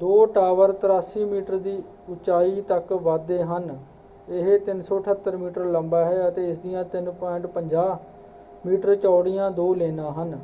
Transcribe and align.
ਦੋ 0.00 0.08
tower 0.28 0.72
83 0.80 1.22
metre 1.26 1.56
ਦੀ 1.58 1.72
ਉਚਾਈ 2.08 2.60
ਤੱਕ 2.68 2.92
ਵੱਧਦੇ 3.04 3.42
ਹਨ 3.44 3.70
ਇਹ 4.30 4.50
378 4.66 5.36
ਮੀਟਰ 5.38 5.64
ਲੰਬਾ 5.68 6.04
ਹੈ 6.04 6.18
ਅਤੇ 6.28 6.48
ਇਸਦੀਆਂ 6.48 6.84
3.50 6.96 7.86
ਮੀਟਰ 8.64 8.94
ਚੌੜੀਆਂ 8.96 9.50
ਦੋ 9.52 9.72
ਲੇਨਾਂ 9.76 10.10
ਹਨ। 10.14 10.38